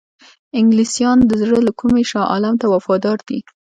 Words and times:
انګلیسیان 0.59 1.17
د 1.25 1.31
زړه 1.41 1.57
له 1.67 1.71
کومي 1.79 2.03
شاه 2.11 2.29
عالم 2.31 2.55
ته 2.61 2.65
وفادار 2.73 3.17
دي. 3.27 3.39